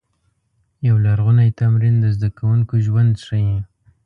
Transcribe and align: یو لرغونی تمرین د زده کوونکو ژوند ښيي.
یو 0.87 0.95
لرغونی 1.05 1.49
تمرین 1.59 1.95
د 1.99 2.05
زده 2.15 2.29
کوونکو 2.37 2.73
ژوند 2.85 3.13
ښيي. 3.25 3.55